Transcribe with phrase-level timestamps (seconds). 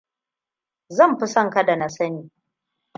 [0.99, 2.23] Zan fi son kada na sani.